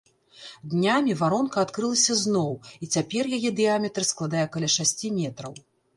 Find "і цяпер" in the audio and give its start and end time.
2.87-3.23